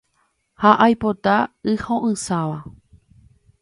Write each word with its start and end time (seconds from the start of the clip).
Ha 0.63 0.71
aipota 0.85 1.37
y 1.73 1.77
ho’ysãva. 1.85 2.61